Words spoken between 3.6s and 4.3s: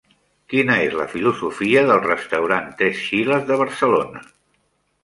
Barcelona?